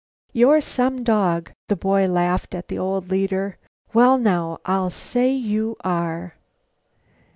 [0.33, 3.59] "You're some dog!" the boy laughed at the old leader.
[3.93, 6.33] "Well, now, I'll say you are!"